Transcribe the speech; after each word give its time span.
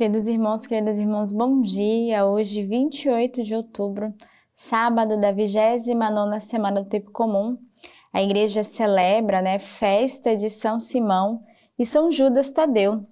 Queridos 0.00 0.28
irmãos, 0.28 0.66
queridas 0.66 0.98
irmãs, 0.98 1.30
bom 1.30 1.60
dia. 1.60 2.24
Hoje, 2.24 2.64
28 2.64 3.42
de 3.42 3.54
outubro, 3.54 4.14
sábado 4.54 5.20
da 5.20 5.30
29 5.30 6.40
semana 6.40 6.82
do 6.82 6.88
tempo 6.88 7.10
comum. 7.10 7.58
A 8.10 8.22
igreja 8.22 8.64
celebra, 8.64 9.42
né, 9.42 9.58
festa 9.58 10.34
de 10.34 10.48
São 10.48 10.80
Simão 10.80 11.42
e 11.78 11.84
São 11.84 12.10
Judas 12.10 12.50
Tadeu. 12.50 13.02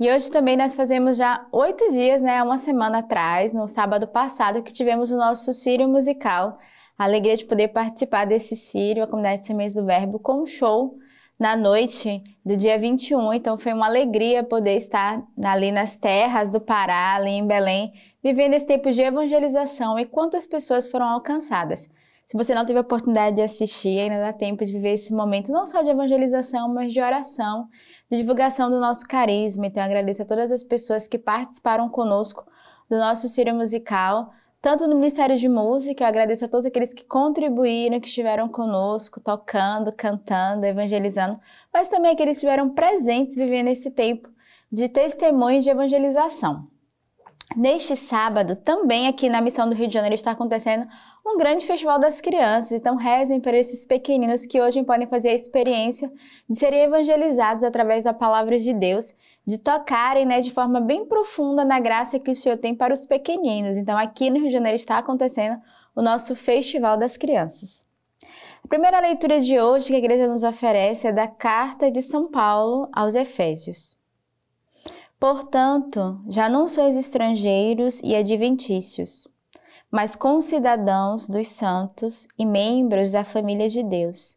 E 0.00 0.10
hoje 0.10 0.28
também 0.28 0.56
nós 0.56 0.74
fazemos 0.74 1.16
já 1.16 1.46
oito 1.52 1.92
dias, 1.92 2.20
né, 2.20 2.42
uma 2.42 2.58
semana 2.58 2.98
atrás, 2.98 3.54
no 3.54 3.68
sábado 3.68 4.08
passado, 4.08 4.64
que 4.64 4.72
tivemos 4.72 5.12
o 5.12 5.16
nosso 5.16 5.52
Sírio 5.52 5.88
musical. 5.88 6.58
A 6.98 7.04
alegria 7.04 7.36
de 7.36 7.44
poder 7.44 7.68
participar 7.68 8.24
desse 8.24 8.56
Sírio, 8.56 9.04
a 9.04 9.06
comunidade 9.06 9.46
Sementes 9.46 9.76
do 9.76 9.86
Verbo, 9.86 10.18
com 10.18 10.42
um 10.42 10.46
show 10.46 10.98
na 11.38 11.54
noite 11.56 12.22
do 12.44 12.56
dia 12.56 12.78
21. 12.78 13.34
Então 13.34 13.58
foi 13.58 13.72
uma 13.72 13.86
alegria 13.86 14.42
poder 14.42 14.76
estar 14.76 15.22
ali 15.44 15.70
nas 15.70 15.96
terras 15.96 16.48
do 16.48 16.60
Pará, 16.60 17.14
ali 17.14 17.30
em 17.30 17.46
Belém, 17.46 17.92
vivendo 18.22 18.54
esse 18.54 18.66
tempo 18.66 18.90
de 18.90 19.02
evangelização 19.02 19.98
e 19.98 20.06
quantas 20.06 20.46
pessoas 20.46 20.86
foram 20.86 21.06
alcançadas. 21.06 21.88
Se 22.26 22.36
você 22.36 22.54
não 22.54 22.66
teve 22.66 22.78
a 22.78 22.82
oportunidade 22.82 23.36
de 23.36 23.42
assistir, 23.42 24.00
ainda 24.00 24.18
dá 24.18 24.32
tempo 24.32 24.64
de 24.64 24.72
viver 24.72 24.94
esse 24.94 25.12
momento 25.12 25.52
não 25.52 25.64
só 25.64 25.82
de 25.82 25.90
evangelização, 25.90 26.68
mas 26.68 26.92
de 26.92 27.00
oração, 27.00 27.68
de 28.10 28.16
divulgação 28.16 28.68
do 28.68 28.80
nosso 28.80 29.06
carisma. 29.06 29.66
Então 29.66 29.82
agradeço 29.82 30.22
a 30.22 30.26
todas 30.26 30.50
as 30.50 30.64
pessoas 30.64 31.06
que 31.06 31.18
participaram 31.18 31.88
conosco 31.88 32.44
do 32.90 32.98
nosso 32.98 33.28
Círio 33.28 33.54
Musical 33.54 34.32
tanto 34.60 34.86
no 34.86 34.96
Ministério 34.96 35.36
de 35.36 35.48
Música, 35.48 36.02
eu 36.02 36.08
agradeço 36.08 36.44
a 36.44 36.48
todos 36.48 36.66
aqueles 36.66 36.92
que 36.92 37.04
contribuíram, 37.04 38.00
que 38.00 38.08
estiveram 38.08 38.48
conosco, 38.48 39.20
tocando, 39.20 39.92
cantando, 39.92 40.66
evangelizando, 40.66 41.38
mas 41.72 41.88
também 41.88 42.12
aqueles 42.12 42.38
que 42.38 42.46
estiveram 42.46 42.70
presentes 42.70 43.36
vivendo 43.36 43.68
esse 43.68 43.90
tempo 43.90 44.28
de 44.70 44.88
testemunho 44.88 45.62
de 45.62 45.70
evangelização. 45.70 46.64
Neste 47.54 47.94
sábado, 47.94 48.56
também 48.56 49.06
aqui 49.06 49.28
na 49.28 49.40
Missão 49.40 49.68
do 49.68 49.74
Rio 49.74 49.86
de 49.86 49.94
Janeiro 49.94 50.14
está 50.14 50.32
acontecendo 50.32 50.88
um 51.26 51.36
grande 51.36 51.66
festival 51.66 51.98
das 51.98 52.20
crianças. 52.20 52.72
Então, 52.72 52.96
rezem 52.96 53.40
para 53.40 53.56
esses 53.56 53.84
pequeninos 53.84 54.46
que 54.46 54.60
hoje 54.60 54.82
podem 54.82 55.06
fazer 55.06 55.30
a 55.30 55.34
experiência 55.34 56.10
de 56.48 56.56
serem 56.56 56.84
evangelizados 56.84 57.64
através 57.64 58.04
da 58.04 58.14
palavra 58.14 58.58
de 58.58 58.72
Deus 58.72 59.12
de 59.46 59.58
tocarem 59.58 60.26
né, 60.26 60.40
de 60.40 60.50
forma 60.50 60.80
bem 60.80 61.06
profunda 61.06 61.64
na 61.64 61.78
graça 61.78 62.18
que 62.18 62.30
o 62.30 62.34
Senhor 62.34 62.58
tem 62.58 62.74
para 62.74 62.92
os 62.92 63.06
pequeninos. 63.06 63.76
Então, 63.76 63.96
aqui 63.96 64.28
no 64.28 64.38
Rio 64.38 64.48
de 64.48 64.52
Janeiro 64.52 64.76
está 64.76 64.98
acontecendo 64.98 65.60
o 65.94 66.02
nosso 66.02 66.34
Festival 66.34 66.96
das 66.96 67.16
Crianças. 67.16 67.86
A 68.64 68.68
primeira 68.68 68.98
leitura 68.98 69.40
de 69.40 69.60
hoje 69.60 69.88
que 69.88 69.94
a 69.94 69.98
igreja 69.98 70.26
nos 70.26 70.42
oferece 70.42 71.06
é 71.06 71.12
da 71.12 71.28
Carta 71.28 71.90
de 71.90 72.02
São 72.02 72.28
Paulo 72.28 72.88
aos 72.92 73.14
Efésios. 73.14 73.96
Portanto, 75.18 76.20
já 76.28 76.48
não 76.48 76.66
sois 76.66 76.96
estrangeiros 76.96 78.00
e 78.02 78.14
adventícios, 78.14 79.28
mas 79.96 80.14
concidadãos 80.14 81.26
dos 81.26 81.48
santos 81.48 82.28
e 82.38 82.44
membros 82.44 83.12
da 83.12 83.24
família 83.24 83.66
de 83.66 83.82
Deus 83.82 84.36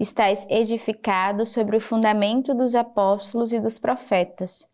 estáis 0.00 0.46
edificados 0.48 1.50
sobre 1.50 1.76
o 1.76 1.80
fundamento 1.80 2.54
dos 2.54 2.74
apóstolos 2.74 3.52
e 3.52 3.60
dos 3.60 3.78
profetas, 3.78 4.66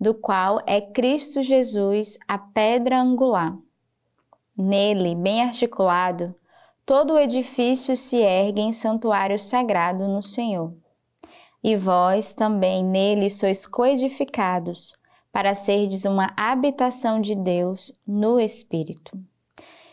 do 0.00 0.14
qual 0.14 0.62
é 0.66 0.80
Cristo 0.80 1.42
Jesus 1.42 2.18
a 2.26 2.38
pedra 2.38 2.98
angular. 2.98 3.54
Nele, 4.56 5.14
bem 5.14 5.42
articulado, 5.42 6.34
todo 6.86 7.12
o 7.12 7.18
edifício 7.18 7.94
se 7.94 8.16
ergue 8.16 8.62
em 8.62 8.72
santuário 8.72 9.38
sagrado 9.38 10.08
no 10.08 10.22
Senhor. 10.22 10.72
E 11.62 11.76
vós 11.76 12.32
também 12.32 12.82
nele 12.82 13.28
sois 13.28 13.66
coedificados, 13.66 14.94
para 15.30 15.54
serdes 15.54 16.06
uma 16.06 16.32
habitação 16.38 17.20
de 17.20 17.34
Deus 17.34 17.92
no 18.06 18.40
Espírito. 18.40 19.12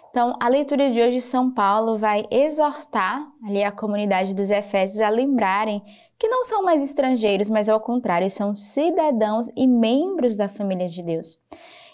Então, 0.09 0.35
a 0.39 0.47
leitura 0.47 0.89
de 0.89 0.99
hoje, 0.99 1.21
São 1.21 1.51
Paulo 1.51 1.97
vai 1.97 2.25
exortar 2.31 3.27
ali 3.45 3.63
a 3.63 3.71
comunidade 3.71 4.33
dos 4.33 4.49
Efésios 4.49 5.01
a 5.01 5.09
lembrarem 5.09 5.83
que 6.17 6.27
não 6.27 6.43
são 6.43 6.63
mais 6.63 6.83
estrangeiros, 6.83 7.49
mas 7.49 7.69
ao 7.69 7.79
contrário, 7.79 8.29
são 8.29 8.55
cidadãos 8.55 9.49
e 9.55 9.67
membros 9.67 10.35
da 10.35 10.49
família 10.49 10.87
de 10.87 11.03
Deus. 11.03 11.39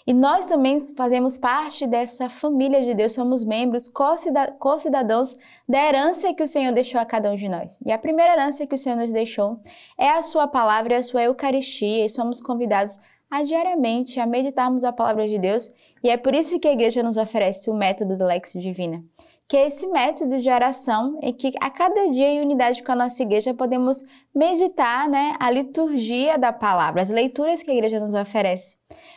E 0.06 0.14
nós 0.14 0.46
também 0.46 0.78
fazemos 0.96 1.36
parte 1.36 1.86
dessa 1.86 2.30
família 2.30 2.82
de 2.82 2.94
Deus, 2.94 3.12
somos 3.12 3.44
membros, 3.44 3.90
co-cidadãos 4.58 5.36
da 5.68 5.84
herança 5.84 6.32
que 6.32 6.42
o 6.42 6.46
Senhor 6.46 6.72
deixou 6.72 7.00
a 7.00 7.04
cada 7.04 7.30
um 7.30 7.36
de 7.36 7.48
nós. 7.48 7.78
E 7.84 7.92
a 7.92 7.98
primeira 7.98 8.32
herança 8.32 8.66
que 8.66 8.74
o 8.74 8.78
Senhor 8.78 8.96
nos 8.96 9.12
deixou 9.12 9.60
é 9.98 10.08
a 10.08 10.22
Sua 10.22 10.46
palavra 10.46 10.94
e 10.94 10.96
a 10.96 11.02
Sua 11.02 11.24
Eucaristia, 11.24 12.06
e 12.06 12.10
somos 12.10 12.40
convidados 12.40 12.98
a 13.28 13.42
diariamente 13.42 14.20
a 14.20 14.26
meditarmos 14.26 14.84
a 14.84 14.92
palavra 14.92 15.28
de 15.28 15.38
Deus 15.38 15.72
e 16.06 16.08
é 16.08 16.16
por 16.16 16.36
isso 16.36 16.60
que 16.60 16.68
a 16.68 16.72
igreja 16.72 17.02
nos 17.02 17.16
oferece 17.16 17.68
o 17.68 17.74
método 17.74 18.16
do 18.16 18.24
Lex 18.24 18.52
Divina, 18.52 19.02
que 19.48 19.56
é 19.56 19.66
esse 19.66 19.88
método 19.88 20.38
de 20.38 20.48
oração 20.48 21.18
em 21.20 21.32
que 21.32 21.52
a 21.60 21.68
cada 21.68 22.08
dia 22.10 22.28
em 22.28 22.40
unidade 22.40 22.80
com 22.84 22.92
a 22.92 22.94
nossa 22.94 23.20
igreja 23.24 23.52
podemos 23.52 24.04
meditar 24.32 25.08
né, 25.08 25.34
a 25.40 25.50
liturgia 25.50 26.38
da 26.38 26.52
palavra, 26.52 27.02
as 27.02 27.10
leituras 27.10 27.60
que 27.60 27.72
a 27.72 27.74
igreja 27.74 27.98
nos 27.98 28.14
oferece, 28.14 28.76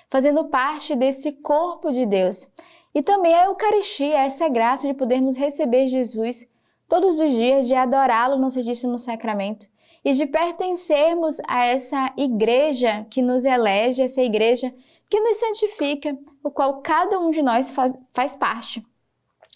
fazendo 0.09 0.45
parte 0.45 0.95
desse 0.95 1.31
corpo 1.31 1.91
de 1.93 2.07
Deus. 2.07 2.49
E 2.95 3.03
também 3.03 3.35
a 3.35 3.45
Eucaristia, 3.45 4.21
essa 4.21 4.49
graça 4.49 4.87
de 4.87 4.95
podermos 4.95 5.37
receber 5.37 5.89
Jesus 5.89 6.47
todos 6.87 7.19
os 7.19 7.31
dias, 7.31 7.67
de 7.67 7.75
adorá-lo 7.75 8.35
no 8.35 8.49
Santíssimo 8.49 8.97
Sacramento 8.97 9.67
e 10.03 10.11
de 10.13 10.25
pertencermos 10.25 11.37
a 11.47 11.65
essa 11.65 12.11
igreja 12.17 13.05
que 13.11 13.21
nos 13.21 13.45
elege, 13.45 14.01
essa 14.01 14.23
igreja 14.23 14.73
que 15.09 15.19
nos 15.19 15.37
santifica, 15.37 16.17
o 16.43 16.51
qual 16.51 16.81
cada 16.81 17.19
um 17.19 17.31
de 17.31 17.41
nós 17.41 17.71
faz, 17.71 17.93
faz 18.13 18.35
parte. 18.35 18.85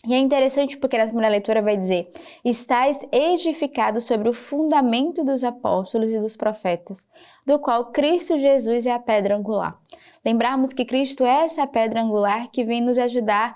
E 0.05 0.13
é 0.13 0.17
interessante 0.17 0.77
porque 0.77 0.97
na 0.97 1.05
primeira 1.05 1.29
leitura 1.29 1.61
vai 1.61 1.77
dizer: 1.77 2.11
Estais 2.43 2.99
edificados 3.09 4.03
sobre 4.03 4.27
o 4.27 4.33
fundamento 4.33 5.23
dos 5.23 5.43
apóstolos 5.43 6.11
e 6.11 6.19
dos 6.19 6.35
profetas, 6.35 7.07
do 7.45 7.57
qual 7.57 7.85
Cristo 7.85 8.37
Jesus 8.37 8.85
é 8.85 8.91
a 8.91 8.99
pedra 8.99 9.37
angular. 9.37 9.79
Lembrarmos 10.25 10.73
que 10.73 10.83
Cristo 10.83 11.23
é 11.23 11.45
essa 11.45 11.65
pedra 11.65 12.01
angular 12.01 12.49
que 12.51 12.65
vem 12.65 12.81
nos 12.81 12.97
ajudar 12.97 13.55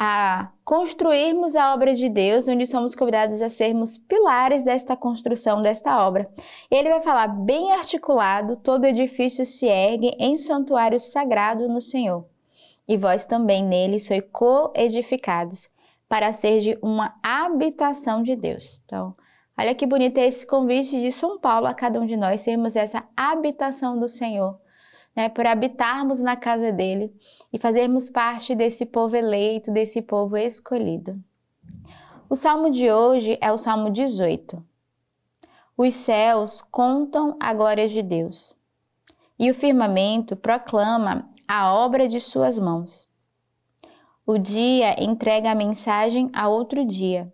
a 0.00 0.52
construirmos 0.64 1.56
a 1.56 1.74
obra 1.74 1.92
de 1.92 2.08
Deus, 2.08 2.46
onde 2.46 2.64
somos 2.64 2.94
convidados 2.94 3.42
a 3.42 3.50
sermos 3.50 3.98
pilares 3.98 4.62
desta 4.62 4.96
construção, 4.96 5.60
desta 5.60 6.06
obra. 6.06 6.30
Ele 6.70 6.88
vai 6.88 7.02
falar 7.02 7.26
bem 7.26 7.72
articulado: 7.72 8.54
todo 8.54 8.84
edifício 8.84 9.44
se 9.44 9.66
ergue 9.66 10.14
em 10.16 10.36
santuário 10.36 11.00
sagrado 11.00 11.68
no 11.68 11.80
Senhor. 11.80 12.24
E 12.86 12.96
vós 12.96 13.26
também 13.26 13.64
nele 13.64 13.98
sois 13.98 14.22
co-edificados, 14.30 15.68
para 16.08 16.32
ser 16.32 16.60
de 16.60 16.78
uma 16.80 17.16
habitação 17.20 18.22
de 18.22 18.36
Deus. 18.36 18.80
Então, 18.84 19.16
olha 19.58 19.74
que 19.74 19.84
bonito 19.84 20.18
é 20.18 20.26
esse 20.26 20.46
convite 20.46 21.00
de 21.00 21.10
São 21.10 21.40
Paulo 21.40 21.66
a 21.66 21.74
cada 21.74 22.00
um 22.00 22.06
de 22.06 22.16
nós 22.16 22.42
sermos 22.42 22.76
essa 22.76 23.02
habitação 23.16 23.98
do 23.98 24.08
Senhor 24.08 24.60
né, 25.18 25.28
por 25.28 25.48
habitarmos 25.48 26.20
na 26.20 26.36
casa 26.36 26.70
dele 26.70 27.12
e 27.52 27.58
fazermos 27.58 28.08
parte 28.08 28.54
desse 28.54 28.86
povo 28.86 29.16
eleito, 29.16 29.72
desse 29.72 30.00
povo 30.00 30.36
escolhido. 30.36 31.20
O 32.30 32.36
salmo 32.36 32.70
de 32.70 32.88
hoje 32.88 33.36
é 33.40 33.50
o 33.50 33.58
salmo 33.58 33.90
18. 33.90 34.64
Os 35.76 35.92
céus 35.92 36.62
contam 36.70 37.36
a 37.40 37.52
glória 37.52 37.88
de 37.88 38.00
Deus 38.00 38.56
e 39.36 39.50
o 39.50 39.54
firmamento 39.56 40.36
proclama 40.36 41.28
a 41.48 41.74
obra 41.74 42.06
de 42.06 42.20
suas 42.20 42.56
mãos. 42.56 43.08
O 44.24 44.38
dia 44.38 45.02
entrega 45.02 45.50
a 45.50 45.54
mensagem 45.56 46.30
a 46.32 46.48
outro 46.48 46.84
dia 46.84 47.32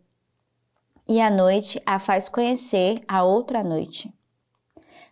e 1.06 1.20
a 1.20 1.28
noite 1.28 1.78
a 1.84 1.98
faz 1.98 2.30
conhecer 2.30 3.04
a 3.06 3.22
outra 3.24 3.62
noite. 3.62 4.10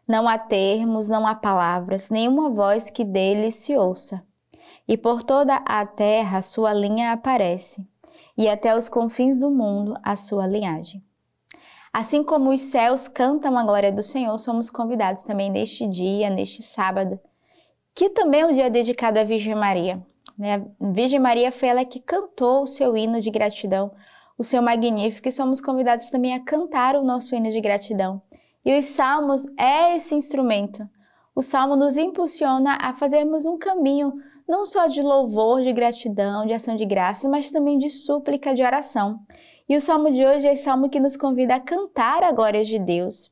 Não 0.06 0.28
há 0.28 0.36
termos, 0.36 1.08
não 1.08 1.26
há 1.26 1.34
palavras, 1.34 2.10
nenhuma 2.10 2.50
voz 2.50 2.90
que 2.90 3.04
dele 3.04 3.50
se 3.50 3.76
ouça. 3.76 4.22
E 4.86 4.96
por 4.96 5.22
toda 5.22 5.56
a 5.56 5.86
terra 5.86 6.42
sua 6.42 6.72
linha 6.72 7.12
aparece, 7.12 7.86
e 8.36 8.48
até 8.48 8.76
os 8.76 8.88
confins 8.88 9.38
do 9.38 9.50
mundo 9.50 9.96
a 10.02 10.16
sua 10.16 10.46
linhagem. 10.46 11.02
Assim 11.92 12.24
como 12.24 12.50
os 12.50 12.60
céus 12.60 13.06
cantam 13.06 13.56
a 13.58 13.62
glória 13.62 13.92
do 13.92 14.02
Senhor, 14.02 14.36
somos 14.38 14.70
convidados 14.70 15.22
também 15.22 15.50
neste 15.50 15.86
dia, 15.86 16.30
neste 16.30 16.62
sábado, 16.62 17.20
que 17.94 18.08
também 18.08 18.40
é 18.40 18.46
um 18.46 18.52
dia 18.52 18.70
dedicado 18.70 19.18
à 19.18 19.24
Virgem 19.24 19.54
Maria. 19.54 20.04
Né? 20.36 20.54
A 20.54 20.90
Virgem 20.90 21.20
Maria 21.20 21.52
foi 21.52 21.68
ela 21.68 21.84
que 21.84 22.00
cantou 22.00 22.62
o 22.62 22.66
seu 22.66 22.96
hino 22.96 23.20
de 23.20 23.30
gratidão, 23.30 23.92
o 24.38 24.42
seu 24.42 24.62
magnífico, 24.62 25.28
e 25.28 25.32
somos 25.32 25.60
convidados 25.60 26.08
também 26.08 26.34
a 26.34 26.40
cantar 26.40 26.96
o 26.96 27.04
nosso 27.04 27.34
hino 27.34 27.50
de 27.50 27.60
gratidão. 27.60 28.22
E 28.64 28.78
os 28.78 28.84
salmos 28.86 29.44
é 29.58 29.96
esse 29.96 30.14
instrumento. 30.14 30.88
O 31.34 31.42
salmo 31.42 31.76
nos 31.76 31.96
impulsiona 31.96 32.78
a 32.80 32.92
fazermos 32.92 33.44
um 33.44 33.58
caminho 33.58 34.12
não 34.48 34.66
só 34.66 34.86
de 34.86 35.00
louvor, 35.00 35.62
de 35.62 35.72
gratidão, 35.72 36.46
de 36.46 36.52
ação 36.52 36.76
de 36.76 36.84
graças, 36.84 37.30
mas 37.30 37.50
também 37.50 37.78
de 37.78 37.88
súplica, 37.88 38.54
de 38.54 38.62
oração. 38.62 39.20
E 39.68 39.76
o 39.76 39.80
salmo 39.80 40.12
de 40.12 40.24
hoje 40.24 40.46
é 40.46 40.52
o 40.52 40.56
salmo 40.56 40.90
que 40.90 41.00
nos 41.00 41.16
convida 41.16 41.54
a 41.54 41.60
cantar 41.60 42.22
a 42.22 42.32
glória 42.32 42.64
de 42.64 42.78
Deus. 42.78 43.30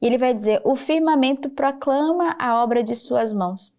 E 0.00 0.06
ele 0.06 0.18
vai 0.18 0.34
dizer: 0.34 0.60
O 0.64 0.76
firmamento 0.76 1.48
proclama 1.50 2.36
a 2.38 2.62
obra 2.62 2.82
de 2.82 2.94
suas 2.94 3.32
mãos. 3.32 3.72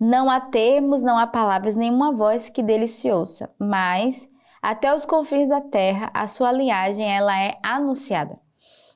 Não 0.00 0.28
há 0.28 0.40
termos, 0.40 1.02
não 1.02 1.16
há 1.16 1.26
palavras, 1.26 1.76
nenhuma 1.76 2.10
voz 2.10 2.48
que 2.48 2.62
dele 2.62 2.88
se 2.88 3.10
ouça, 3.10 3.48
mas 3.56 4.28
até 4.60 4.92
os 4.92 5.06
confins 5.06 5.48
da 5.48 5.60
terra 5.60 6.10
a 6.12 6.26
sua 6.26 6.50
linhagem 6.50 7.04
ela 7.04 7.40
é 7.40 7.56
anunciada. 7.62 8.40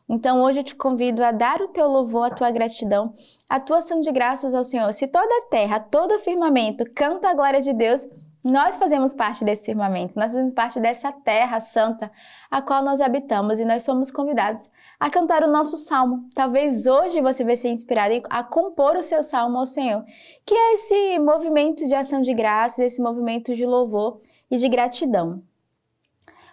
Então 0.09 0.43
hoje 0.43 0.61
eu 0.61 0.65
te 0.65 0.75
convido 0.75 1.25
a 1.25 1.33
dar 1.33 1.61
o 1.61 1.69
teu 1.69 1.89
louvor, 1.89 2.27
a 2.27 2.35
tua 2.35 2.51
gratidão, 2.51 3.13
a 3.51 3.59
tua 3.59 3.79
ação 3.79 4.01
de 4.01 4.13
graças 4.13 4.55
ao 4.55 4.65
Senhor. 4.65 4.93
Se 4.93 5.09
toda 5.09 5.29
a 5.39 5.49
terra, 5.51 5.81
todo 5.81 6.15
o 6.15 6.21
firmamento 6.21 6.85
canta 6.95 7.29
a 7.29 7.35
glória 7.35 7.61
de 7.61 7.73
Deus, 7.73 8.09
nós 8.45 8.77
fazemos 8.77 9.13
parte 9.13 9.45
desse 9.45 9.67
firmamento, 9.67 10.13
nós 10.15 10.31
fazemos 10.31 10.55
parte 10.55 10.79
dessa 10.79 11.11
terra 11.11 11.59
santa 11.59 12.11
a 12.49 12.63
qual 12.63 12.85
nós 12.85 13.01
habitamos 13.01 13.59
e 13.59 13.65
nós 13.65 13.83
somos 13.83 14.13
convidados 14.13 14.69
a 15.01 15.11
cantar 15.11 15.43
o 15.43 15.51
nosso 15.51 15.77
salmo. 15.77 16.29
Talvez 16.33 16.87
hoje 16.87 17.21
você 17.21 17.45
vai 17.45 17.57
ser 17.57 17.71
inspirado 17.71 18.15
a 18.31 18.45
compor 18.45 18.97
o 18.97 19.03
seu 19.03 19.23
salmo 19.25 19.59
ao 19.59 19.67
Senhor, 19.67 20.05
que 20.45 20.55
é 20.55 20.75
esse 20.75 21.19
movimento 21.19 21.87
de 21.87 21.95
ação 21.95 22.23
de 22.23 22.33
graças, 22.33 22.79
esse 22.79 23.03
movimento 23.03 23.55
de 23.55 23.67
louvor 23.67 24.21
e 24.49 24.57
de 24.57 24.69
gratidão. 24.69 25.43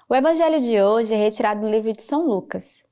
O 0.10 0.16
evangelho 0.16 0.60
de 0.60 0.82
hoje 0.82 1.14
é 1.14 1.18
retirado 1.18 1.62
do 1.62 1.70
livro 1.70 1.94
de 1.94 2.02
São 2.02 2.26
Lucas. 2.26 2.83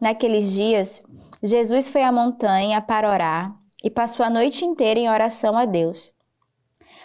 Naqueles 0.00 0.52
dias, 0.52 1.02
Jesus 1.42 1.88
foi 1.88 2.02
à 2.02 2.12
montanha 2.12 2.82
para 2.82 3.10
orar 3.10 3.56
e 3.82 3.90
passou 3.90 4.26
a 4.26 4.30
noite 4.30 4.64
inteira 4.64 5.00
em 5.00 5.08
oração 5.08 5.56
a 5.56 5.64
Deus. 5.64 6.12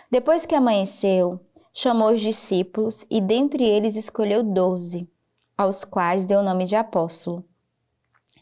Depois 0.09 0.45
que 0.45 0.55
amanheceu, 0.55 1.39
chamou 1.73 2.11
os 2.11 2.21
discípulos 2.21 3.05
e 3.09 3.21
dentre 3.21 3.63
eles 3.63 3.95
escolheu 3.95 4.43
doze, 4.43 5.09
aos 5.57 5.85
quais 5.85 6.25
deu 6.25 6.39
o 6.39 6.43
nome 6.43 6.65
de 6.65 6.75
apóstolo. 6.75 7.45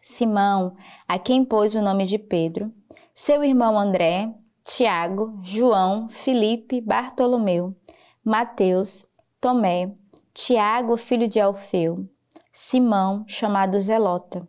Simão, 0.02 0.76
a 1.08 1.20
quem 1.20 1.46
pôs 1.46 1.76
o 1.76 1.82
nome 1.82 2.06
de 2.06 2.18
Pedro, 2.18 2.74
seu 3.14 3.44
irmão 3.44 3.78
André, 3.78 4.34
Tiago, 4.64 5.40
João, 5.44 6.10
Filipe, 6.10 6.82
Bartolomeu, 6.82 7.76
Mateus, 8.24 9.06
Tomé, 9.40 9.92
Tiago, 10.34 10.98
filho 10.98 11.28
de 11.28 11.40
Alfeu, 11.40 12.10
Simão, 12.52 13.24
chamado 13.28 13.82
Zelota, 13.82 14.48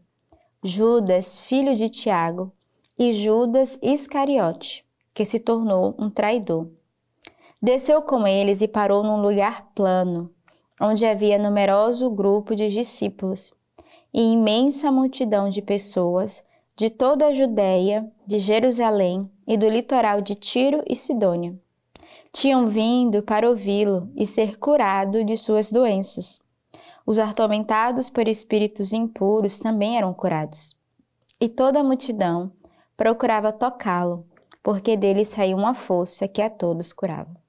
Judas, 0.62 1.38
filho 1.38 1.74
de 1.74 1.88
Tiago, 1.88 2.52
e 2.98 3.12
Judas 3.12 3.78
Iscariote, 3.82 4.84
que 5.14 5.24
se 5.24 5.38
tornou 5.38 5.94
um 5.98 6.10
traidor. 6.10 6.68
Desceu 7.62 8.02
com 8.02 8.26
eles 8.26 8.62
e 8.62 8.68
parou 8.68 9.02
num 9.02 9.20
lugar 9.20 9.70
plano, 9.74 10.30
onde 10.80 11.04
havia 11.04 11.38
numeroso 11.38 12.10
grupo 12.10 12.54
de 12.54 12.68
discípulos 12.68 13.52
e 14.12 14.32
imensa 14.32 14.90
multidão 14.90 15.48
de 15.48 15.62
pessoas 15.62 16.42
de 16.76 16.88
toda 16.88 17.26
a 17.26 17.32
Judéia, 17.32 18.10
de 18.26 18.38
Jerusalém 18.38 19.30
e 19.46 19.56
do 19.56 19.68
litoral 19.68 20.22
de 20.22 20.34
Tiro 20.34 20.82
e 20.88 20.96
Sidônia. 20.96 21.54
Tinham 22.32 22.66
vindo 22.66 23.22
para 23.22 23.48
ouvi-lo 23.48 24.10
e 24.16 24.26
ser 24.26 24.58
curado 24.58 25.22
de 25.24 25.36
suas 25.36 25.70
doenças. 25.70 26.40
Os 27.06 27.18
atormentados 27.18 28.08
por 28.10 28.28
espíritos 28.28 28.92
impuros 28.92 29.58
também 29.58 29.96
eram 29.96 30.12
curados. 30.12 30.76
E 31.40 31.48
toda 31.48 31.80
a 31.80 31.84
multidão 31.84 32.52
procurava 32.96 33.52
tocá-lo, 33.52 34.26
porque 34.62 34.96
dele 34.96 35.24
saía 35.24 35.56
uma 35.56 35.74
força 35.74 36.28
que 36.28 36.42
a 36.42 36.50
todos 36.50 36.92
curava. 36.92 37.40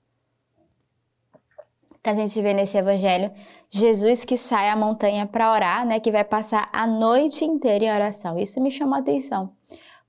Então 2.00 2.14
a 2.14 2.16
gente 2.16 2.42
vê 2.42 2.54
nesse 2.54 2.78
evangelho 2.78 3.32
Jesus 3.70 4.26
que 4.26 4.36
sai 4.36 4.70
à 4.70 4.76
montanha 4.76 5.28
para 5.28 5.52
orar, 5.52 5.86
né, 5.86 6.00
que 6.00 6.12
vai 6.12 6.24
passar 6.24 6.68
a 6.74 6.88
noite 6.88 7.46
inteira 7.46 7.86
em 7.86 7.94
oração. 7.94 8.40
Isso 8.40 8.60
me 8.60 8.72
chamou 8.72 8.96
a 8.96 9.00
atenção, 9.00 9.52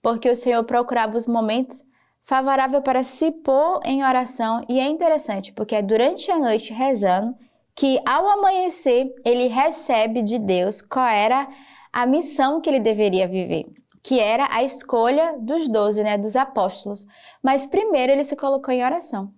porque 0.01 0.31
o 0.31 0.35
Senhor 0.35 0.65
procurava 0.65 1.19
os 1.19 1.27
momentos 1.27 1.85
favoráveis 2.23 2.83
para 2.83 3.05
se 3.05 3.31
pôr 3.31 3.81
em 3.85 4.03
oração 4.05 4.65
e 4.69 4.81
é 4.81 4.87
interessante, 4.87 5.53
porque 5.53 5.75
é 5.75 5.83
durante 5.83 6.31
a 6.31 6.39
noite 6.39 6.73
rezando 6.73 7.35
que 7.75 7.99
ao 8.07 8.29
amanhecer 8.29 9.13
ele 9.25 9.49
recebe 9.49 10.23
de 10.23 10.39
Deus 10.39 10.81
qual 10.83 11.07
era 11.07 11.49
a 11.93 12.07
missão 12.07 12.61
que 12.61 12.71
ele 12.71 12.81
deveria 12.81 13.29
viver, 13.29 13.65
que 14.03 14.19
era 14.19 14.49
a 14.51 14.63
escolha 14.63 15.37
dos 15.39 15.69
doze, 15.69 16.03
né, 16.03 16.17
dos 16.17 16.37
apóstolos. 16.37 17.05
Mas 17.43 17.67
primeiro 17.67 18.13
ele 18.13 18.25
se 18.25 18.37
colocou 18.37 18.73
em 18.73 18.85
oração. 18.85 19.33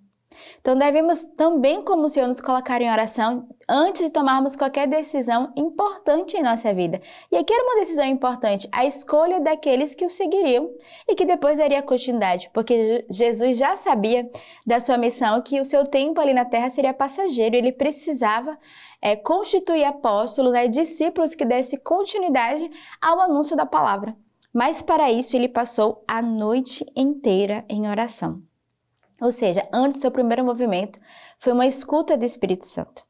Então 0.61 0.77
devemos 0.77 1.25
também, 1.37 1.83
como 1.83 2.05
o 2.05 2.09
Senhor, 2.09 2.27
nos 2.27 2.41
colocar 2.41 2.81
em 2.81 2.91
oração 2.91 3.49
antes 3.69 4.05
de 4.05 4.11
tomarmos 4.11 4.57
qualquer 4.57 4.87
decisão 4.87 5.53
importante 5.57 6.37
em 6.37 6.43
nossa 6.43 6.73
vida. 6.73 7.01
E 7.31 7.37
aqui 7.37 7.53
era 7.53 7.65
uma 7.65 7.81
decisão 7.81 8.05
importante, 8.05 8.69
a 8.73 8.85
escolha 8.85 9.41
daqueles 9.41 9.95
que 9.95 10.05
o 10.05 10.11
seguiriam 10.11 10.71
e 11.09 11.15
que 11.15 11.25
depois 11.25 11.59
daria 11.59 11.83
continuidade, 11.83 12.51
porque 12.53 13.05
Jesus 13.11 13.57
já 13.57 13.77
sabia 13.77 14.29
da 14.67 14.81
sua 14.81 14.97
missão 14.97 15.43
que 15.43 15.61
o 15.61 15.65
seu 15.65 15.87
tempo 15.87 16.21
ali 16.21 16.35
na 16.35 16.45
terra 16.45 16.71
seria 16.71 16.95
passageiro, 16.95 17.57
ele 17.57 17.73
precisava 17.73 18.59
é, 19.01 19.17
constituir 19.17 19.85
apóstolos, 19.85 20.53
né, 20.53 20.69
discípulos 20.69 21.35
que 21.35 21.45
desse 21.45 21.79
continuidade 21.79 22.71
ao 23.01 23.21
anúncio 23.21 23.57
da 23.57 23.67
palavra. 23.67 24.17
Mas 24.55 24.81
para 24.81 25.11
isso 25.11 25.37
ele 25.37 25.49
passou 25.49 26.05
a 26.07 26.23
noite 26.23 26.87
inteira 26.95 27.65
em 27.69 27.89
oração. 27.89 28.41
Ou 29.25 29.33
seja, 29.33 29.67
antes 29.73 29.99
do 29.99 30.01
seu 30.03 30.11
primeiro 30.11 30.45
movimento, 30.45 31.01
foi 31.39 31.55
uma 31.55 31.67
escuta 31.67 32.15
do 32.15 32.27
Espírito 32.27 32.67
Santo. 32.67 33.03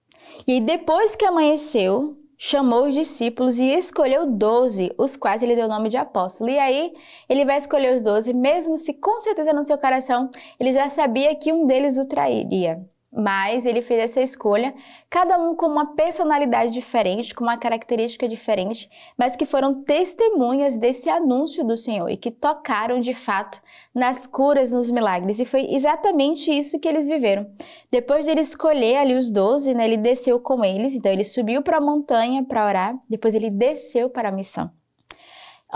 E 0.46 0.60
depois 0.60 1.16
que 1.16 1.24
amanheceu, 1.24 2.16
chamou 2.38 2.86
os 2.86 2.94
discípulos 2.94 3.58
e 3.58 3.66
escolheu 3.66 4.24
doze, 4.30 4.94
os 4.96 5.16
quais 5.16 5.42
ele 5.42 5.56
deu 5.56 5.66
o 5.66 5.68
nome 5.68 5.88
de 5.88 5.96
apóstolo. 5.96 6.50
E 6.50 6.58
aí 6.58 6.92
ele 7.28 7.44
vai 7.44 7.56
escolher 7.56 7.96
os 7.96 8.00
doze, 8.02 8.32
mesmo 8.32 8.78
se 8.78 8.94
com 8.94 9.18
certeza 9.18 9.52
no 9.52 9.64
seu 9.64 9.76
coração 9.76 10.30
ele 10.60 10.72
já 10.72 10.88
sabia 10.88 11.34
que 11.34 11.52
um 11.52 11.66
deles 11.66 11.98
o 11.98 12.04
trairia 12.04 12.88
mas 13.16 13.64
ele 13.64 13.80
fez 13.80 14.00
essa 14.00 14.20
escolha, 14.20 14.74
cada 15.08 15.38
um 15.38 15.54
com 15.54 15.66
uma 15.66 15.94
personalidade 15.94 16.72
diferente, 16.72 17.34
com 17.34 17.44
uma 17.44 17.56
característica 17.56 18.28
diferente, 18.28 18.90
mas 19.16 19.36
que 19.36 19.46
foram 19.46 19.82
testemunhas 19.82 20.76
desse 20.76 21.08
anúncio 21.08 21.64
do 21.64 21.76
Senhor 21.76 22.08
e 22.08 22.16
que 22.16 22.30
tocaram 22.30 23.00
de 23.00 23.14
fato 23.14 23.62
nas 23.94 24.26
curas, 24.26 24.72
nos 24.72 24.90
milagres. 24.90 25.38
E 25.38 25.44
foi 25.44 25.66
exatamente 25.70 26.50
isso 26.50 26.80
que 26.80 26.88
eles 26.88 27.06
viveram. 27.06 27.46
Depois 27.90 28.24
de 28.24 28.30
ele 28.30 28.40
escolher 28.40 28.96
ali 28.96 29.14
os 29.14 29.30
doze, 29.30 29.72
né, 29.74 29.84
ele 29.84 29.96
desceu 29.96 30.40
com 30.40 30.64
eles, 30.64 30.94
então 30.94 31.12
ele 31.12 31.24
subiu 31.24 31.62
para 31.62 31.76
a 31.76 31.80
montanha 31.80 32.44
para 32.44 32.66
orar, 32.66 32.98
depois 33.08 33.34
ele 33.34 33.50
desceu 33.50 34.10
para 34.10 34.28
a 34.28 34.32
missão 34.32 34.70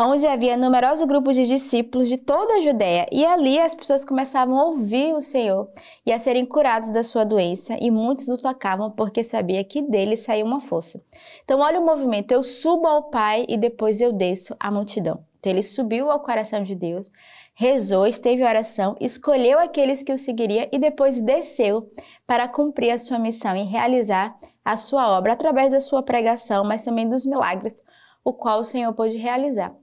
onde 0.00 0.24
havia 0.28 0.56
numerosos 0.56 1.04
grupos 1.04 1.34
de 1.34 1.44
discípulos 1.44 2.08
de 2.08 2.16
toda 2.16 2.54
a 2.54 2.60
Judéia, 2.60 3.06
e 3.10 3.26
ali 3.26 3.58
as 3.58 3.74
pessoas 3.74 4.04
começavam 4.04 4.56
a 4.56 4.66
ouvir 4.66 5.12
o 5.12 5.20
Senhor 5.20 5.68
e 6.06 6.12
a 6.12 6.18
serem 6.20 6.46
curados 6.46 6.92
da 6.92 7.02
sua 7.02 7.24
doença, 7.24 7.76
e 7.80 7.90
muitos 7.90 8.28
o 8.28 8.38
tocavam 8.38 8.92
porque 8.92 9.24
sabia 9.24 9.64
que 9.64 9.82
dele 9.82 10.16
saía 10.16 10.44
uma 10.44 10.60
força. 10.60 11.02
Então, 11.42 11.58
olha 11.58 11.80
o 11.80 11.84
movimento: 11.84 12.30
eu 12.30 12.44
subo 12.44 12.86
ao 12.86 13.10
Pai 13.10 13.44
e 13.48 13.56
depois 13.56 14.00
eu 14.00 14.12
desço 14.12 14.54
à 14.60 14.70
multidão. 14.70 15.24
Então, 15.40 15.50
ele 15.50 15.62
subiu 15.62 16.10
ao 16.10 16.20
coração 16.20 16.62
de 16.62 16.76
Deus, 16.76 17.10
rezou, 17.54 18.06
esteve 18.06 18.42
em 18.42 18.46
oração, 18.46 18.96
escolheu 19.00 19.58
aqueles 19.58 20.04
que 20.04 20.12
o 20.12 20.18
seguiria 20.18 20.68
e 20.70 20.78
depois 20.78 21.20
desceu 21.20 21.90
para 22.24 22.46
cumprir 22.46 22.92
a 22.92 22.98
sua 22.98 23.18
missão 23.18 23.56
e 23.56 23.64
realizar 23.64 24.38
a 24.64 24.76
sua 24.76 25.16
obra 25.16 25.32
através 25.32 25.72
da 25.72 25.80
sua 25.80 26.04
pregação, 26.04 26.64
mas 26.64 26.84
também 26.84 27.08
dos 27.08 27.26
milagres, 27.26 27.82
o 28.22 28.32
qual 28.32 28.60
o 28.60 28.64
Senhor 28.64 28.92
pôde 28.92 29.16
realizar. 29.16 29.74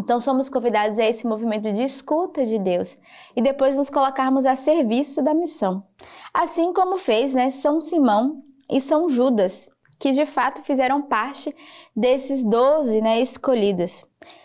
Então 0.00 0.18
somos 0.18 0.48
convidados 0.48 0.98
a 0.98 1.04
esse 1.04 1.26
movimento 1.26 1.70
de 1.70 1.82
escuta 1.82 2.46
de 2.46 2.58
Deus 2.58 2.96
e 3.36 3.42
depois 3.42 3.76
nos 3.76 3.90
colocarmos 3.90 4.46
a 4.46 4.56
serviço 4.56 5.22
da 5.22 5.34
missão. 5.34 5.84
Assim 6.32 6.72
como 6.72 6.96
fez 6.96 7.34
né, 7.34 7.50
São 7.50 7.78
Simão 7.78 8.42
e 8.68 8.80
São 8.80 9.10
Judas, 9.10 9.68
que 9.98 10.12
de 10.12 10.24
fato 10.24 10.62
fizeram 10.62 11.02
parte 11.02 11.54
desses 11.94 12.42
doze 12.42 13.02
né, 13.02 13.20
escolhidas. 13.20 14.02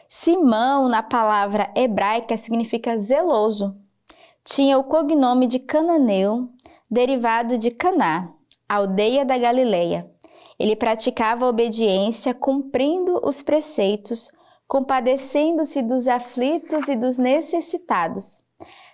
Simão, 0.10 0.90
na 0.90 1.02
palavra 1.02 1.72
hebraica, 1.74 2.36
significa 2.36 2.98
zeloso. 2.98 3.78
Tinha 4.44 4.78
o 4.78 4.84
cognome 4.84 5.48
de 5.48 5.58
Cananeu, 5.58 6.50
derivado 6.92 7.58
de 7.58 7.72
Caná, 7.72 8.30
aldeia 8.68 9.24
da 9.24 9.38
Galileia. 9.38 10.12
Ele 10.60 10.76
praticava 10.76 11.46
a 11.46 11.50
obediência 11.50 12.34
cumprindo 12.34 13.22
os 13.24 13.42
preceitos 13.42 14.30
compadecendo-se 14.68 15.82
dos 15.82 16.08
aflitos 16.08 16.88
e 16.88 16.96
dos 16.96 17.18
necessitados. 17.18 18.44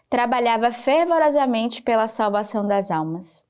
Trabalhava 0.09 0.71
fervorosamente 0.71 1.81
pela 1.81 2.07
salvação 2.07 2.67
das 2.67 2.91
almas. 2.91 3.45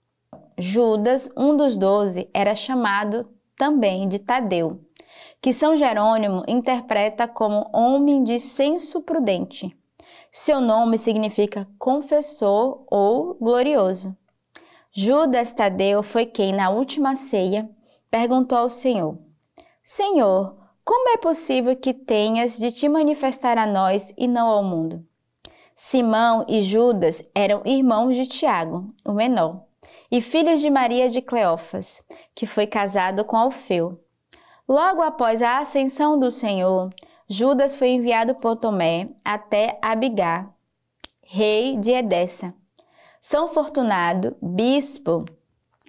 Judas, 0.58 1.30
um 1.36 1.58
dos 1.58 1.76
doze, 1.76 2.30
era 2.34 2.54
chamado 2.54 3.28
também 3.58 4.08
de 4.08 4.20
Tadeu, 4.20 4.80
que 5.42 5.54
São 5.54 5.76
Jerônimo 5.76 6.44
interpreta 6.48 7.28
como 7.28 7.68
homem 7.74 8.24
de 8.24 8.40
senso 8.40 9.02
prudente. 9.02 9.76
Seu 10.32 10.62
nome 10.62 10.98
significa 10.98 11.68
confessor 11.80 12.86
ou 12.90 13.34
glorioso. 13.36 14.16
Judas 14.94 15.52
Tadeu 15.52 16.04
foi 16.04 16.26
quem, 16.26 16.54
na 16.54 16.70
última 16.70 17.16
ceia, 17.16 17.70
perguntou 18.10 18.58
ao 18.58 18.70
Senhor: 18.70 19.18
Senhor, 19.84 20.61
como 20.92 21.08
é 21.12 21.16
possível 21.16 21.74
que 21.74 21.94
tenhas 21.94 22.58
de 22.58 22.70
te 22.70 22.90
manifestar 22.90 23.58
a 23.58 23.66
nós 23.66 24.14
e 24.18 24.28
não 24.28 24.50
ao 24.50 24.62
mundo? 24.62 25.02
Simão 25.74 26.46
e 26.50 26.62
Judas 26.62 27.24
eram 27.34 27.62
irmãos 27.64 28.18
de 28.18 28.28
Tiago, 28.28 28.94
o 29.06 29.14
menor, 29.14 29.64
e 30.12 30.20
filhos 30.20 30.60
de 30.60 30.70
Maria 30.70 31.08
de 31.08 31.22
Cleófas, 31.22 32.04
que 32.36 32.46
foi 32.46 32.68
casado 32.68 33.24
com 33.24 33.38
Alfeu. 33.38 34.04
Logo 34.68 35.02
após 35.02 35.42
a 35.42 35.60
ascensão 35.60 36.20
do 36.20 36.30
Senhor, 36.30 36.90
Judas 37.26 37.78
foi 37.78 37.92
enviado 37.92 38.36
por 38.36 38.58
Tomé 38.58 39.12
até 39.24 39.80
Abigar, 39.82 40.54
rei 41.22 41.78
de 41.78 41.92
Edessa. 41.92 42.54
São 43.22 43.48
Fortunado, 43.48 44.36
bispo 44.42 45.24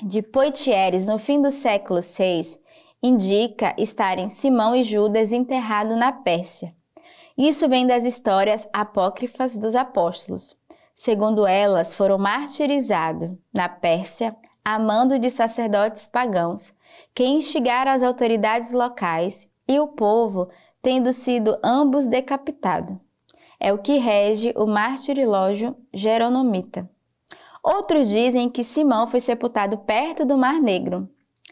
de 0.01 0.23
Poitieres 0.23 1.07
no 1.07 1.19
fim 1.19 1.43
do 1.43 1.51
século 1.51 1.99
VI, 2.03 2.62
indica 3.03 3.75
estarem 3.77 4.29
Simão 4.29 4.77
e 4.77 4.85
Judas 4.85 5.33
enterrados 5.33 5.97
na 5.97 6.13
Pérsia. 6.13 6.75
Isso 7.37 7.69
vem 7.69 7.87
das 7.87 8.05
histórias 8.05 8.69
apócrifas 8.73 9.57
dos 9.57 9.75
apóstolos. 9.75 10.57
Segundo 10.95 11.47
elas, 11.47 11.93
foram 11.95 12.19
martirizados 12.19 13.31
na 13.53 13.69
Pérsia 13.69 14.37
a 14.65 14.79
mando 14.79 15.19
de 15.19 15.29
sacerdotes 15.31 16.07
pagãos, 16.07 16.73
que 17.15 17.25
instigaram 17.25 17.91
as 17.91 18.03
autoridades 18.03 18.71
locais 18.71 19.49
e 19.67 19.81
o 19.81 19.89
povo, 19.89 20.49
tendo 20.81 21.13
sido 21.13 21.59
ambos 21.65 22.07
decapitados. 22.07 22.97
É 23.59 23.73
o 23.73 23.79
que 23.79 23.99
rege 23.99 24.53
o 24.57 24.67
martirilógio 24.67 25.77
geronomita. 25.93 26.89
Outros 27.63 28.09
dizem 28.09 28.49
que 28.49 28.63
Simão 28.63 29.07
foi 29.07 29.21
sepultado 29.21 29.79
perto 29.79 30.25
do 30.25 30.37
Mar 30.37 30.61
Negro, 30.61 31.09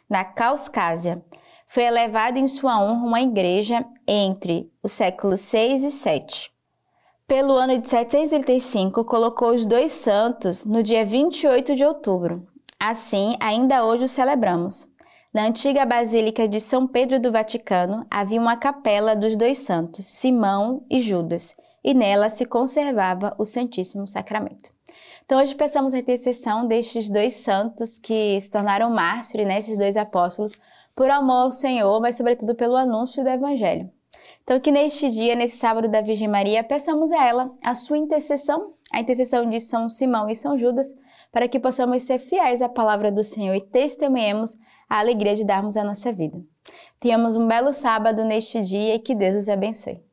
na 0.09 0.25
Causcásia, 0.25 1.25
foi 1.71 1.85
elevada 1.85 2.37
em 2.37 2.49
sua 2.49 2.83
honra 2.83 3.07
uma 3.07 3.23
igreja 3.23 3.85
entre 4.07 4.69
os 4.83 4.91
séculos 4.91 5.41
6 5.41 5.85
e 5.85 5.91
7. 5.93 6.51
Pelo 7.29 7.55
ano 7.55 7.79
de 7.79 7.87
735, 7.87 9.05
colocou 9.05 9.55
os 9.55 9.65
dois 9.65 9.93
santos 9.93 10.67
no 10.67 10.83
dia 10.83 11.05
28 11.05 11.77
de 11.77 11.85
outubro. 11.85 12.45
Assim, 12.79 13.37
ainda 13.39 13.85
hoje 13.85 14.03
o 14.03 14.09
celebramos. 14.09 14.89
Na 15.33 15.47
antiga 15.47 15.87
Basílica 15.87 16.49
de 16.49 16.61
São 16.61 16.89
Pedro 16.89 17.21
do 17.21 17.31
Vaticano 17.31 18.05
havia 18.11 18.41
uma 18.41 18.57
capela 18.57 19.15
dos 19.15 19.37
dois 19.37 19.61
santos, 19.61 20.07
Simão 20.07 20.85
e 20.91 20.99
Judas, 20.99 21.55
e 21.85 21.95
nela 21.95 22.29
se 22.29 22.45
conservava 22.47 23.33
o 23.39 23.45
Santíssimo 23.45 24.09
Sacramento. 24.09 24.71
Então, 25.25 25.41
hoje 25.41 25.55
pensamos 25.55 25.95
a 25.95 25.99
intercessão 25.99 26.67
destes 26.67 27.09
dois 27.09 27.35
santos 27.35 27.97
que 27.97 28.41
se 28.41 28.51
tornaram 28.51 28.91
mártires, 28.91 29.47
né, 29.47 29.59
esses 29.59 29.79
dois 29.79 29.97
apóstolos, 29.97 30.59
por 30.95 31.11
amor 31.11 31.45
ao 31.45 31.51
Senhor, 31.51 32.01
mas 32.01 32.17
sobretudo 32.17 32.55
pelo 32.55 32.77
anúncio 32.77 33.23
do 33.23 33.29
Evangelho. 33.29 33.91
Então, 34.43 34.59
que 34.59 34.73
neste 34.73 35.09
dia, 35.09 35.37
nesse 35.37 35.57
sábado 35.57 35.89
da 35.89 36.01
Virgem 36.01 36.27
Maria, 36.27 36.65
peçamos 36.65 37.13
a 37.13 37.25
ela 37.25 37.53
a 37.63 37.75
sua 37.75 37.99
intercessão, 37.99 38.75
a 38.93 39.01
intercessão 39.01 39.49
de 39.49 39.61
São 39.61 39.89
Simão 39.89 40.29
e 40.29 40.35
São 40.35 40.59
Judas, 40.59 40.93
para 41.31 41.47
que 41.47 41.61
possamos 41.61 42.03
ser 42.03 42.19
fiéis 42.19 42.61
à 42.61 42.69
palavra 42.69 43.13
do 43.13 43.23
Senhor 43.23 43.55
e 43.55 43.61
testemunhemos 43.61 44.57
a 44.89 44.99
alegria 44.99 45.37
de 45.37 45.45
darmos 45.45 45.77
a 45.77 45.85
nossa 45.85 46.13
vida. 46.13 46.43
Tenhamos 46.99 47.37
um 47.37 47.47
belo 47.47 47.73
sábado 47.73 48.25
neste 48.25 48.61
dia 48.61 48.97
e 48.97 48.99
que 48.99 49.15
Deus 49.15 49.37
os 49.37 49.49
abençoe. 49.49 50.10